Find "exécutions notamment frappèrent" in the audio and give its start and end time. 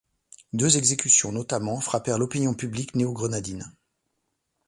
0.77-2.17